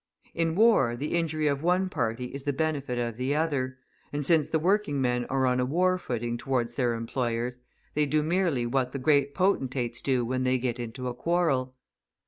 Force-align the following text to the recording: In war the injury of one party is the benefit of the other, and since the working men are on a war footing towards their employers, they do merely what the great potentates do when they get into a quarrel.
In 0.33 0.55
war 0.55 0.95
the 0.95 1.13
injury 1.15 1.45
of 1.45 1.61
one 1.61 1.87
party 1.87 2.33
is 2.33 2.41
the 2.41 2.53
benefit 2.53 2.97
of 2.97 3.17
the 3.17 3.35
other, 3.35 3.77
and 4.11 4.25
since 4.25 4.49
the 4.49 4.57
working 4.57 4.99
men 4.99 5.25
are 5.25 5.45
on 5.45 5.59
a 5.59 5.63
war 5.65 5.99
footing 5.99 6.39
towards 6.39 6.73
their 6.73 6.95
employers, 6.95 7.59
they 7.93 8.07
do 8.07 8.23
merely 8.23 8.65
what 8.65 8.93
the 8.93 8.97
great 8.97 9.35
potentates 9.35 10.01
do 10.01 10.25
when 10.25 10.43
they 10.43 10.57
get 10.57 10.79
into 10.79 11.07
a 11.07 11.13
quarrel. 11.13 11.75